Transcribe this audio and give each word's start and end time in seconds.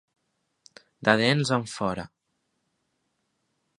De 1.09 1.15
dents 1.21 1.53
enfora. 1.59 2.07